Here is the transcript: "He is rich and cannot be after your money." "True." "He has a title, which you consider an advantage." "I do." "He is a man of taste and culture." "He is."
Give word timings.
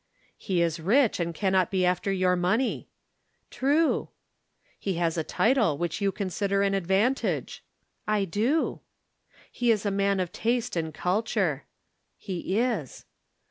"He 0.39 0.63
is 0.63 0.79
rich 0.79 1.19
and 1.19 1.31
cannot 1.31 1.69
be 1.69 1.85
after 1.85 2.11
your 2.11 2.35
money." 2.35 2.89
"True." 3.51 4.09
"He 4.79 4.95
has 4.95 5.15
a 5.15 5.23
title, 5.23 5.77
which 5.77 6.01
you 6.01 6.11
consider 6.11 6.63
an 6.63 6.73
advantage." 6.73 7.63
"I 8.07 8.25
do." 8.25 8.79
"He 9.51 9.69
is 9.69 9.85
a 9.85 9.91
man 9.91 10.19
of 10.19 10.31
taste 10.31 10.75
and 10.75 10.91
culture." 10.91 11.65
"He 12.17 12.57
is." 12.57 13.05